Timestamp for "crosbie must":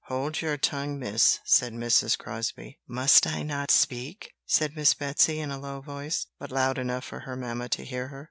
2.17-3.27